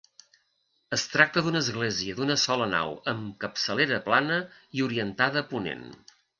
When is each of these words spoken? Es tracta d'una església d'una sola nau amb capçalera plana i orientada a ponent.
Es 0.95 1.03
tracta 1.15 1.43
d'una 1.47 1.61
església 1.65 2.17
d'una 2.21 2.39
sola 2.45 2.69
nau 2.73 2.95
amb 3.15 3.31
capçalera 3.45 4.03
plana 4.09 4.43
i 4.81 4.87
orientada 4.91 5.45
a 5.47 5.49
ponent. 5.55 5.89